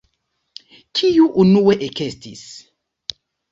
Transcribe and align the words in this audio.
Kiu 1.01 1.27
unue 1.45 1.77
ekestis? 1.91 2.43